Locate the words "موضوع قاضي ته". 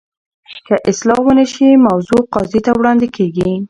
1.87-2.71